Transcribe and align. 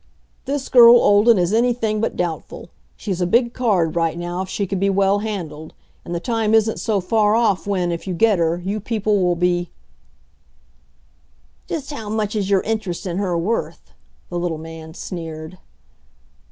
"'This 0.45 0.67
girl 0.67 0.95
Olden' 0.97 1.37
is 1.37 1.53
anything 1.53 2.01
but 2.01 2.15
doubtful. 2.15 2.69
She's 2.97 3.21
a 3.21 3.27
big 3.27 3.53
card 3.53 3.95
right 3.95 4.17
now 4.17 4.41
if 4.41 4.49
she 4.49 4.65
could 4.65 4.79
be 4.79 4.89
well 4.89 5.19
handled. 5.19 5.75
And 6.03 6.15
the 6.15 6.19
time 6.19 6.55
isn't 6.55 6.79
so 6.79 6.99
far 6.99 7.35
off 7.35 7.67
when, 7.67 7.91
if 7.91 8.07
you 8.07 8.15
get 8.15 8.39
her, 8.39 8.57
you 8.65 8.79
people 8.79 9.21
will 9.23 9.35
be" 9.35 9.69
"Just 11.69 11.93
how 11.93 12.09
much 12.09 12.35
is 12.35 12.49
your 12.49 12.61
interest 12.61 13.05
in 13.05 13.17
her 13.19 13.37
worth?" 13.37 13.91
the 14.29 14.39
little 14.39 14.57
man 14.57 14.95
sneered. 14.95 15.59